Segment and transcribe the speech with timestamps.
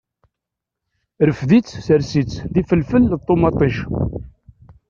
[1.29, 3.77] Rfed-itt sers-itt d ifelfel d ṭumaṭic.